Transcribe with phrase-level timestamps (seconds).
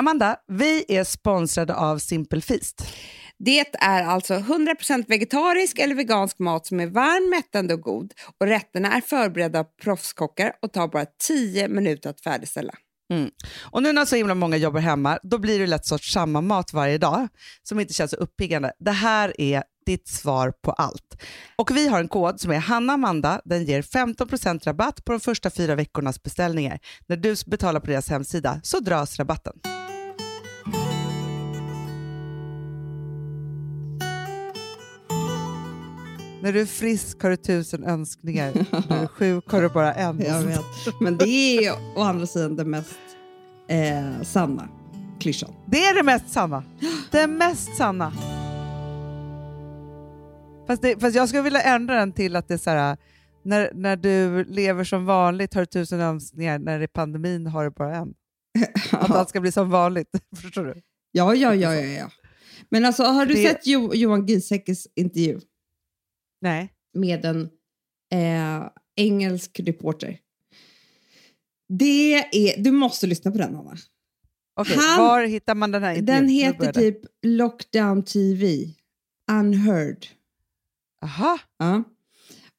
[0.00, 2.82] Amanda, vi är sponsrade av Simple Feast.
[3.38, 8.12] Det är alltså 100% vegetarisk eller vegansk mat som är varm, mättande och god.
[8.40, 12.72] Och Rätterna är förberedda av proffskockar och tar bara 10 minuter att färdigställa.
[13.12, 13.30] Mm.
[13.60, 16.72] Och nu när så himla många jobbar hemma, då blir det lätt sorts samma mat
[16.72, 17.28] varje dag
[17.62, 18.72] som inte känns så uppiggande.
[18.78, 21.22] Det här är ditt svar på allt.
[21.56, 23.40] Och vi har en kod som är Hanna Amanda.
[23.44, 26.78] Den ger 15% rabatt på de första fyra veckornas beställningar.
[27.06, 29.52] När du betalar på deras hemsida så dras rabatten.
[36.42, 38.52] När du är frisk har du tusen önskningar.
[38.88, 40.20] När du är sjuk har du bara en.
[40.20, 40.60] Jag vet.
[41.00, 42.98] Men det är å andra sidan det mest
[43.68, 44.68] eh, sanna
[45.20, 45.54] klyschan.
[45.66, 46.64] Det är det mest sanna.
[47.10, 48.12] Det mest sanna.
[50.66, 52.96] Fast, det, fast jag skulle vilja ändra den till att det är så här,
[53.42, 57.64] när, när du lever som vanligt har du tusen önskningar, när det är pandemin har
[57.64, 58.14] du bara en.
[58.92, 60.08] Att allt ska bli som vanligt.
[60.42, 60.74] Förstår du?
[61.12, 61.74] Ja, ja, ja.
[61.74, 62.10] ja, ja.
[62.68, 63.48] Men alltså, har du det...
[63.48, 65.40] sett jo Johan Giesecke's intervju?
[66.40, 66.72] Nej.
[66.94, 67.50] Med en
[68.12, 70.18] eh, engelsk reporter.
[71.68, 73.76] Det är, du måste lyssna på den, Hanna.
[74.60, 76.20] Okay, var hittar man den här intervjun?
[76.20, 78.74] Den heter typ Lockdown TV,
[79.30, 80.06] Unheard.
[81.02, 81.38] Aha.
[81.58, 81.82] Ja.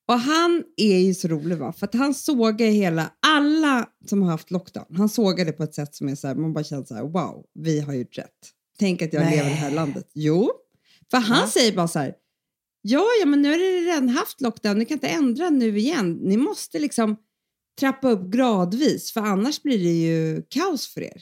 [0.07, 4.31] Och han är ju så rolig va, för att han sågar hela, alla som har
[4.31, 6.83] haft lockdown, han sågar det på ett sätt som är så här, man bara känner
[6.83, 8.51] så här, wow, vi har gjort rätt.
[8.79, 9.37] Tänk att jag Nej.
[9.37, 10.09] lever i det här landet.
[10.13, 10.51] Jo,
[11.11, 11.47] för han ja.
[11.47, 12.13] säger bara så här,
[12.81, 16.19] ja, ja, men nu har ni redan haft lockdown, ni kan inte ändra nu igen.
[16.21, 17.17] Ni måste liksom
[17.79, 21.21] trappa upp gradvis, för annars blir det ju kaos för er.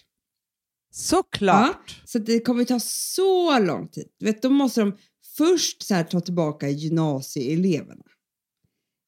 [0.92, 1.86] Såklart!
[1.88, 4.08] Ja, så det kommer ta så lång tid.
[4.20, 4.98] Du vet, då måste de
[5.38, 8.06] först så här, ta tillbaka gymnasieeleverna.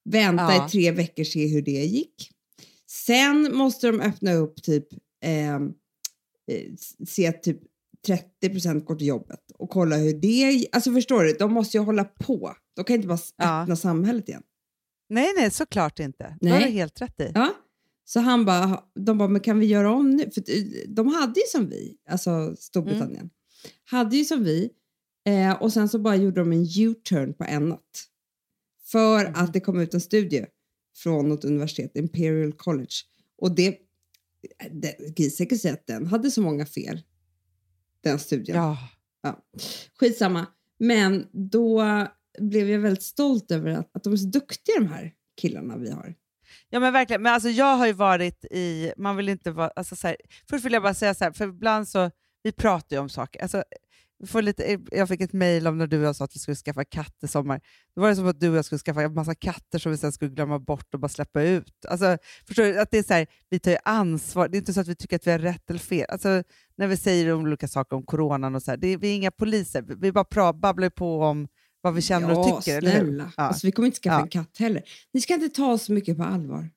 [0.09, 0.67] Vänta ja.
[0.67, 2.29] i tre veckor, se hur det gick.
[2.87, 4.87] Sen måste de öppna upp typ,
[5.23, 5.63] ehm,
[6.51, 6.73] eh,
[7.07, 7.61] se typ
[8.07, 10.67] 30 procent går till jobbet och kolla hur det...
[10.71, 12.55] Alltså förstår du, de måste ju hålla på.
[12.75, 13.75] De kan inte bara öppna ja.
[13.75, 14.43] samhället igen.
[15.09, 16.23] Nej, nej, såklart inte.
[16.23, 16.37] Nej.
[16.39, 17.31] Det har du helt rätt i.
[17.35, 17.53] Ja.
[18.05, 20.31] Så han bara, de bara, men kan vi göra om nu?
[20.31, 23.29] För eh, de hade ju som vi, alltså Storbritannien, mm.
[23.83, 24.69] hade ju som vi
[25.27, 28.07] eh, och sen så bara gjorde de en U-turn på en natt.
[28.91, 29.33] För mm.
[29.35, 30.45] att det kom ut en studie
[30.97, 32.95] från något universitet, Imperial College.
[33.37, 33.77] Och det,
[34.71, 37.01] det Giesecke säger att den hade så många fel,
[38.03, 38.57] den studien.
[38.57, 38.77] Ja.
[39.21, 39.39] ja.
[39.99, 40.45] Skitsamma.
[40.79, 41.85] Men då
[42.39, 45.91] blev jag väldigt stolt över att, att de är så duktiga de här killarna vi
[45.91, 46.15] har.
[46.69, 49.95] Ja men verkligen, men alltså jag har ju varit i, man vill inte vara, alltså
[49.95, 50.17] så här,
[50.49, 52.11] först vill jag bara säga så här, för ibland så,
[52.43, 53.63] vi pratar ju om saker, alltså,
[54.27, 56.55] får lite, jag fick ett mejl om när du och jag sa att vi skulle
[56.55, 57.61] skaffa katt i sommar.
[57.95, 59.97] Då var det som att du och jag skulle skaffa en massa katter som vi
[59.97, 61.85] sen skulle glömma bort och bara släppa ut.
[61.87, 62.17] Alltså,
[62.47, 62.79] förstår du?
[62.79, 64.47] Att det är så här, vi tar ju ansvar.
[64.47, 66.05] Det är inte så att vi tycker att vi har rätt eller fel.
[66.09, 66.43] Alltså,
[66.81, 69.81] när vi säger olika saker om coronan och så här, det, vi är inga poliser.
[69.87, 71.47] Vi bara pra, babblar på om
[71.81, 72.81] vad vi känner ja, och tycker.
[72.81, 72.97] Snälla.
[72.97, 73.17] Eller hur?
[73.17, 73.43] Ja.
[73.43, 74.21] Alltså, vi kommer inte skaffa ja.
[74.21, 74.83] en katt heller.
[75.13, 76.69] Ni ska inte ta så mycket på allvar.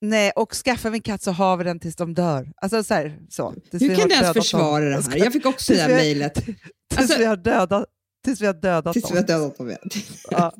[0.00, 2.52] Nej, och skaffar vi en katt så har vi den tills de dör.
[2.56, 5.02] Alltså, så här, så, Hur kan du ens försvara dem.
[5.02, 5.18] det här?
[5.18, 6.34] Jag fick också det här mejlet.
[6.44, 6.58] Tills
[6.96, 7.86] alltså, vi har dödat
[8.24, 9.24] Tills vi har dödat tills dem.
[9.24, 9.76] Tills vi har dödat dem,
[10.30, 10.52] ja.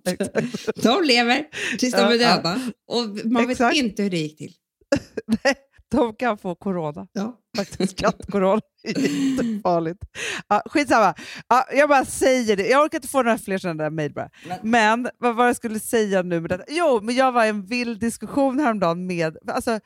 [0.99, 1.47] de lever
[1.79, 2.61] tills de är döda.
[2.87, 3.77] Och man exakt.
[3.77, 4.53] vet inte hur det gick till.
[5.45, 5.55] Nej,
[5.97, 7.07] de kan få corona.
[7.13, 7.41] Ja.
[7.57, 8.03] Faktiskt.
[8.03, 9.99] Jättefarligt.
[10.49, 11.15] Ja, skitsamma.
[11.49, 12.69] Ja, jag bara säger det.
[12.69, 14.31] Jag orkar inte få några fler sådana där mejl bara.
[14.47, 14.59] Men,
[15.03, 16.65] men vad var jag skulle säga nu med detta?
[16.69, 19.81] Jo, men jag var i en vild diskussion häromdagen med alltså,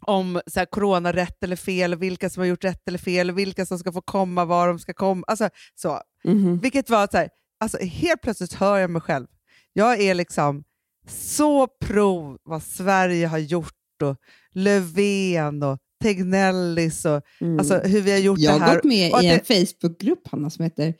[0.00, 3.66] om så här, corona rätt eller fel, vilka som har gjort rätt eller fel, vilka
[3.66, 5.24] som ska få komma, var de ska komma.
[5.26, 6.00] Alltså, så.
[6.24, 6.62] Mm -hmm.
[6.62, 7.28] Vilket var så här,
[7.60, 9.26] alltså, helt plötsligt hör jag mig själv.
[9.72, 10.64] Jag är liksom
[11.08, 14.16] så pro vad Sverige har gjort och
[14.52, 17.58] Löfven och Tegnellis och mm.
[17.58, 18.66] alltså, hur vi har gjort jag det här.
[18.66, 19.66] Jag har gått med i en det...
[19.66, 20.94] Facebookgrupp, Hanna, som heter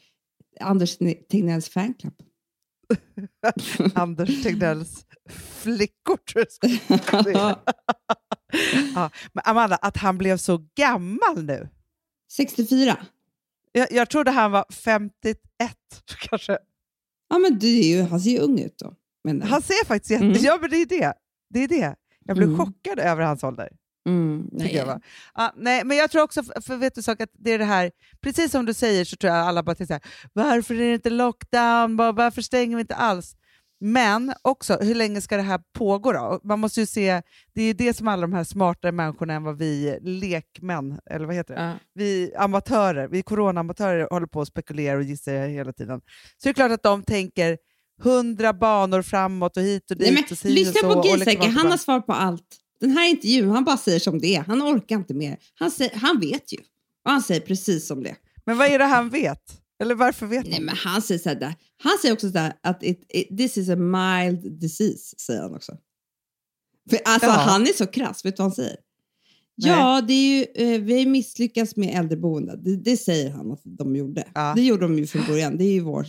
[0.61, 0.99] Anders
[1.31, 2.15] Tegnells fanclub.
[3.95, 5.07] Anders Tegnells
[5.63, 6.47] flickor, tror
[7.33, 7.59] jag
[8.95, 11.69] ja, Men Amanda, att han blev så gammal nu.
[12.33, 13.07] 64.
[13.73, 15.39] Jag, jag trodde han var 51,
[16.19, 16.59] kanske.
[17.29, 18.95] Ja, men det är ju, han ser ju ung ut då.
[19.25, 20.25] Men, han ser faktiskt jätte...
[20.25, 20.39] Mm.
[20.41, 21.15] Ja, men det är det.
[21.51, 21.97] det, är det.
[22.25, 22.59] Jag blev mm.
[22.59, 23.69] chockad över hans ålder.
[24.09, 24.75] Mm, nej.
[24.75, 25.03] Jag,
[25.35, 27.91] ah, nej, men jag tror också, för vet du sak, att det är det här,
[28.21, 30.01] precis som du säger så tror jag alla bara tänker
[30.33, 33.37] varför är det inte lockdown, varför stänger vi inte alls?
[33.81, 36.41] Men också, hur länge ska det här pågå då?
[36.45, 37.23] Man måste ju se,
[37.55, 41.35] det är det som alla de här smartare människorna än vad vi lekmän, eller vad
[41.35, 41.61] heter det?
[41.61, 41.75] Uh.
[41.95, 46.01] Vi amatörer, vi coronaamatörer håller på att spekulera och gissa hela tiden.
[46.37, 47.59] Så det är klart att de tänker
[48.03, 50.13] hundra banor framåt och hit och dit.
[50.13, 52.57] Nej, men, och lyssna på Giesecke, liksom han har svar på allt.
[52.81, 54.41] Den här intervjun, han bara säger som det är.
[54.41, 55.39] Han orkar inte mer.
[55.55, 56.59] Han, säger, han vet ju.
[57.05, 58.17] Och han säger precis som det.
[58.47, 59.61] Men vad är det han vet?
[59.83, 60.65] Eller varför vet Nej, han?
[60.65, 63.69] men han säger så här, han säger också så här att it, it, this is
[63.69, 65.73] a mild disease, säger han också.
[66.91, 67.33] För alltså, Ja.
[67.33, 68.77] han är så krass, vet du vad han säger?
[69.57, 69.71] Nej.
[69.71, 72.57] Ja, det är ju, eh, vi misslyckas med äldreboende.
[72.57, 74.29] Det, det säger han att de gjorde.
[74.35, 74.53] Ja.
[74.57, 75.57] Det gjorde de ju från början.
[75.57, 76.07] Det, är ju vår,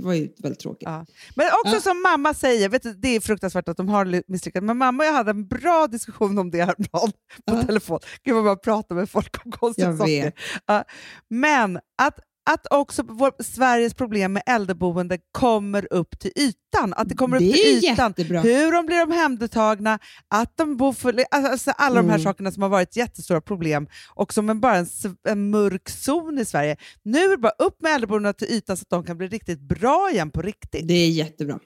[0.00, 0.82] det var ju väldigt tråkigt.
[0.88, 1.06] Ja.
[1.34, 1.80] Men också Ja.
[1.80, 5.06] som mamma säger, vet du, det är fruktansvärt att de har misslyckats, men mamma och
[5.06, 7.12] jag hade en bra diskussion om det häromdagen
[7.46, 7.62] på Ja.
[7.62, 7.98] telefon.
[8.24, 10.22] Gud vad man pratar med folk om konstiga Jag saker.
[10.24, 10.34] vet.
[10.66, 10.84] Ja.
[11.30, 12.18] Men att,
[12.50, 16.94] att också vår, Sveriges problem med äldreboende kommer upp till ytan.
[16.96, 18.08] Att det kommer Det upp till är ytan.
[18.08, 18.40] jättebra.
[18.40, 19.98] Hur de blir omhändertagna,
[20.28, 22.24] att de bor för, alltså alla de här Mm.
[22.24, 24.86] sakerna som har varit jättestora problem och som en, bara en,
[25.28, 26.76] en mörk zon i Sverige.
[27.02, 29.60] Nu är det bara upp med äldreboendena till ytan så att de kan bli riktigt
[29.60, 30.88] bra igen på riktigt.
[30.88, 31.58] Det är jättebra.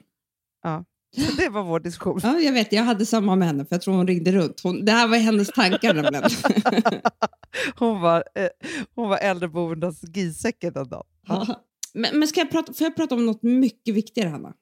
[1.15, 2.19] Så det var vår diskussion.
[2.23, 4.59] Ja, jag vet, jag hade samma med henne för jag tror hon ringde runt.
[4.61, 6.23] Hon, det här var hennes tankar nämligen.
[7.75, 8.47] Hon var, eh,
[8.95, 11.05] hon var äldreboendes gisäcken den dagen.
[11.27, 14.53] Ja, men men ska jag prata, får jag prata om något mycket viktigare, Hanna?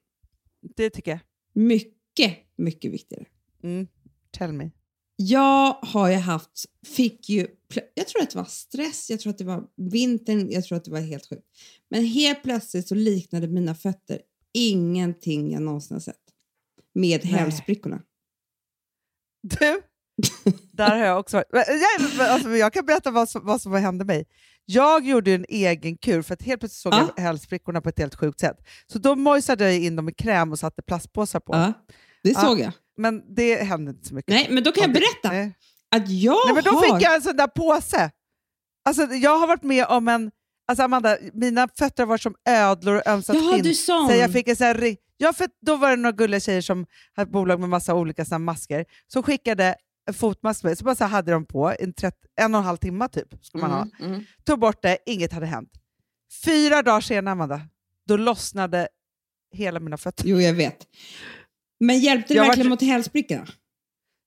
[0.76, 1.20] det tycker jag.
[1.54, 3.26] Mycket, mycket viktigare.
[3.64, 3.88] Mm.
[4.32, 4.72] Tell me.
[5.16, 7.48] Jag har ju haft, fick ju,
[7.94, 10.86] jag tror att det var stress, jag tror att det var vintern, jag tror att
[10.86, 11.46] det var helt sjukt.
[11.90, 14.22] Men helt plötsligt så liknade mina fötter
[14.54, 16.29] ingenting jag någonsin har sett.
[17.00, 18.02] Med hälsprickorna.
[19.42, 19.82] Du,
[20.74, 21.48] där har jag också varit.
[21.52, 21.64] Men,
[22.18, 24.26] Jag, alltså, jag kan berätta vad som, vad som hände mig.
[24.66, 27.10] Jag gjorde en egen kur för att helt plötsligt såg Ja.
[27.16, 28.58] jag hälsprickorna på ett helt sjukt sätt.
[28.88, 31.54] Så då mojsade jag in dem i kräm och satte plastpåsar på.
[31.56, 31.74] Ja,
[32.24, 32.40] det Ja.
[32.42, 32.72] såg jag.
[32.98, 34.34] Men det hände inte så mycket.
[34.34, 35.54] Nej, men då kan jag berätta Nej.
[35.96, 36.82] att jag Nej, men då har...
[36.84, 38.12] fick jag en sån där påse.
[38.86, 40.32] Alltså, jag har varit med om en...
[40.70, 43.64] Alltså Amanda, mina fötter varit som ödlor och ömsat Jaha, skinn.
[43.64, 46.12] du sa Så jag fick en sån här, ri- ja, för då var det några
[46.12, 46.86] gulliga tjejer som
[47.16, 48.86] hade ett bolag med massa olika såna masker.
[49.08, 49.76] Så skickade
[50.08, 52.78] en fotmask med så bara så hade de på en, 30, en och en halv
[52.78, 53.28] timme typ.
[53.46, 53.88] Skulle man ha.
[54.00, 54.26] Mm, mm.
[54.44, 55.70] Tog bort det, inget hade hänt.
[56.46, 57.62] Fyra dagar senare, Amanda,
[58.08, 58.88] då lossnade
[59.56, 60.24] hela mina fötter.
[60.28, 60.78] Jo, jag vet.
[61.80, 63.48] Men hjälpte det Jag verkligen varit- mot hälsprickorna?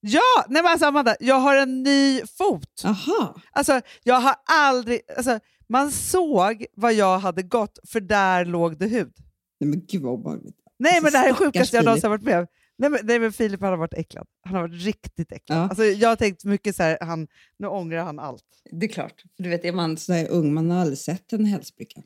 [0.00, 0.44] Ja!
[0.48, 2.82] Nej, men alltså, Amanda, jag har en ny fot.
[2.84, 3.34] Aha.
[3.52, 5.00] Alltså, jag har aldrig...
[5.16, 9.12] Alltså, man såg vad jag hade gått, för där låg det hud.
[9.60, 10.56] Nej, men gud vad obehagligt.
[10.78, 12.46] Nej, Alltså, men det här är sjukaste jag någonsin varit med om.
[12.78, 14.26] Nej, men, nej, men Filip han har varit äcklad.
[14.44, 15.58] Han har varit riktigt äcklad.
[15.58, 15.62] Ja.
[15.62, 17.28] Alltså, jag har tänkt mycket så här, han,
[17.58, 18.44] nu ångrar han allt.
[18.70, 19.22] Det är klart.
[19.36, 22.02] För du vet, är man sådär ung, man har aldrig sett en hälspricka.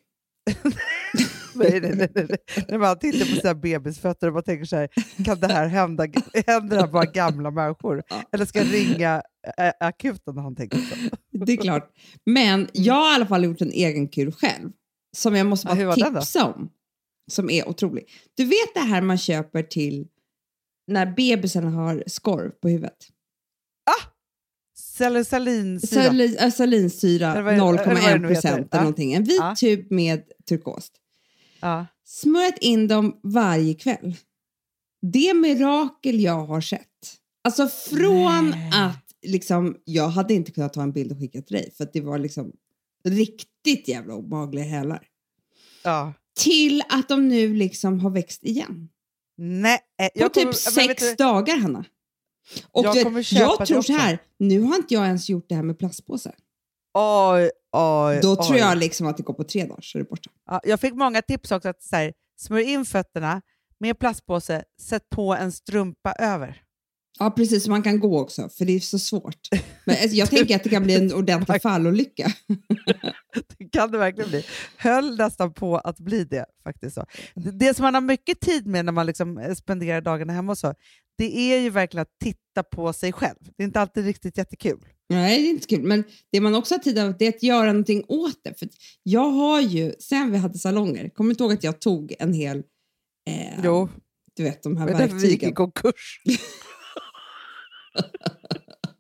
[1.57, 2.37] Nej, nej, nej.
[2.69, 4.89] När man tittar på sina bebisfötter och man tänker så här,
[5.25, 6.07] kan det här hända?
[6.47, 8.03] Händer det här bara gamla människor?
[8.09, 8.23] Ja.
[8.33, 9.23] Eller ska jag ringa
[9.81, 10.37] akuten?
[10.39, 10.95] Han tänker så.
[11.47, 11.91] Det är klart.
[12.27, 14.71] Men jag har i alla fall gjort en egen kur själv.
[15.17, 16.21] Som jag måste Ja, bara då?
[16.21, 16.71] tipsa om.
[17.31, 18.09] Som är otrolig.
[18.37, 20.07] Du vet det här man köper till
[20.87, 22.97] när bebisen har skorv på huvudet?
[24.79, 26.03] Salinsyra.
[26.03, 28.35] Sali- äh, Salinsyra Eller vad är det- eller vad det 0,1 nu heter.
[28.35, 28.77] procent Ja.
[28.77, 29.13] eller någonting.
[29.13, 29.55] En vit Ja.
[29.61, 30.93] tub med turkost.
[31.61, 31.87] Ja.
[32.05, 34.17] Smörjat in dem varje kväll.
[35.13, 36.83] Det mirakel jag har sett.
[37.45, 38.71] Alltså från Nej.
[38.75, 41.93] att liksom, jag hade inte kunnat ta en bild och skicka till dig för att
[41.93, 42.53] det var liksom
[43.05, 45.07] riktigt jävla obehagliga hälar.
[45.85, 46.13] Ja.
[46.39, 48.89] Till att de nu liksom har växt igen.
[49.37, 49.79] Nej.
[50.03, 51.85] eh, På kommer- typ vet sex du- dagar, Hanna.
[52.73, 55.63] Och Jag kommer jag tror så här, nu har inte jag ens gjort det här
[55.63, 56.35] med plastpåse.
[56.95, 58.47] Oj, oj, Då oj.
[58.47, 60.31] tror jag liksom att det går på tre dagar så är det borta.
[60.51, 63.43] Ja, jag fick många tips också att så här, smörj in fötterna
[63.81, 66.63] med plastpåse, sätt på en strumpa över.
[67.19, 67.65] Ja, precis.
[67.65, 69.49] Så man kan gå också, för det är så svårt.
[69.85, 72.33] Men alltså, jag tänker att det kan bli en ordentlig fallolycka.
[73.59, 74.45] Det kan det verkligen bli.
[74.77, 76.47] Höll nästan på att bli det.
[76.65, 76.95] faktiskt.
[76.95, 77.07] Så.
[77.35, 80.53] Det, det som man har mycket tid med när man liksom eh, spenderar dagarna hemma
[80.53, 80.75] och så,
[81.19, 83.37] det är ju verkligen att titta på sig själv.
[83.57, 84.79] Det är inte alltid riktigt jättekul.
[85.09, 85.83] Nej, det är inte kul.
[85.83, 88.59] Men det man också har tid av det är att göra någonting åt det.
[88.59, 88.69] För
[89.03, 92.33] jag har ju, sen vi hade salonger, kommer du inte ihåg att jag tog en
[92.33, 92.57] hel,
[93.29, 93.89] eh, Jo,
[94.37, 95.55] du vet de här det är därför vi gick i verktygen.
[95.55, 96.21] konkurs.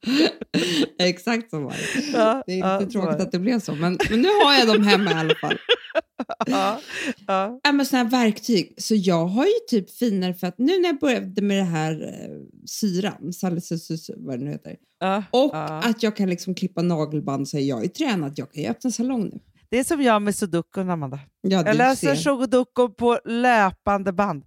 [0.99, 2.19] Exakt så var det.
[2.19, 3.23] Ja, Det är ja, så var tråkigt det.
[3.25, 5.59] att det blev så, men, men nu har jag dem hemma i alla fall.
[6.47, 6.81] Ja,
[7.27, 7.61] ja.
[7.65, 8.75] Ja, men såna här verktyg.
[8.79, 11.93] Så jag har ju typ finare för att nu när jag började med det här
[12.03, 12.31] eh,
[12.67, 15.65] syran, salicylasis, vad det nu heter, Ja, och ja.
[15.85, 18.33] att jag kan liksom klippa nagelband så är jag ju tränad.
[18.37, 19.39] Jag kan ju öppna salong nu.
[19.71, 21.19] Det är som jag med sudokun, Amanda.
[21.41, 22.23] Ja, Jag läser ser.
[22.23, 24.45] sudoku på löpande band.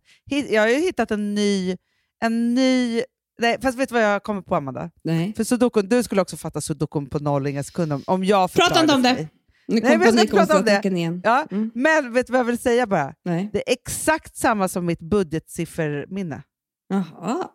[0.50, 1.78] Jag har ju hittat en ny...
[2.24, 3.02] En ny
[3.40, 4.90] nej, fast vet du vad jag kommer på, Amanda?
[5.04, 5.34] Nej.
[5.38, 8.94] För sudokun, du skulle också fatta sudokun på noll inga sekunder om- jag Prata inte
[8.96, 9.39] om förklarade det.
[9.70, 10.86] Nu Nej, kom men jag ska inte prata om det.
[10.98, 11.22] igen.
[11.24, 11.72] Ja, Mm.
[11.76, 13.14] Men vet du vad jag vill säga bara?
[13.26, 13.50] Nej.
[13.54, 16.44] Det är exakt samma som mitt budgetsifferminne.
[16.90, 17.50] Jaha.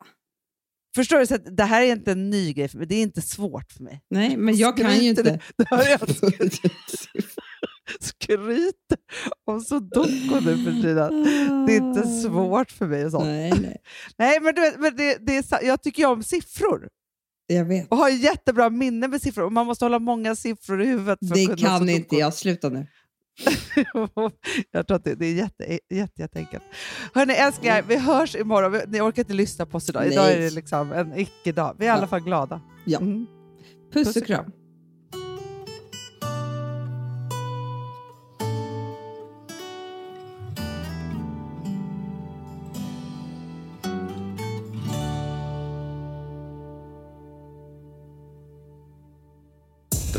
[0.94, 1.26] Förstår du?
[1.26, 2.86] Så att det här är inte en ny grej för mig.
[2.86, 4.00] Det är inte svårt för mig.
[4.10, 5.44] Nej, men jag kan ju Skryter inte.
[5.56, 6.00] Det har jag
[8.00, 8.98] skryter
[9.46, 11.22] om sudoku nu för tiden.
[11.66, 13.04] Det är inte svårt för mig.
[13.04, 13.24] Och sånt.
[13.24, 13.76] Nej, nej.
[14.18, 16.88] Nej, men, du vet, men det, det är, jag tycker ju om siffror
[17.46, 17.90] Jag vet.
[17.90, 19.44] och har jättebra minne med siffror.
[19.44, 21.18] Och man måste hålla många siffror i huvudet.
[21.28, 22.34] För Det att kunna kan inte jag.
[22.34, 22.86] Sluta nu.
[24.70, 26.62] jag tror att det, det är jätte, jätte, jätteenkelt.
[27.14, 28.80] Hörni älsklingar, vi hörs imorgon.
[28.88, 30.06] Ni orkar inte lyssna på oss idag.
[30.06, 30.34] Idag Nej.
[30.34, 31.76] är det liksom en icke-dag.
[31.78, 32.60] Vi är i alla fall glada.
[32.84, 32.98] Ja.
[33.00, 33.26] Mm.
[33.92, 34.52] Puss Puss och kram.